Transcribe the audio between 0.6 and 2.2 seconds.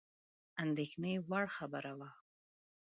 اندېښني وړ خبره وه.